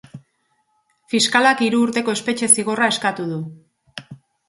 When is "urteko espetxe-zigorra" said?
1.89-2.91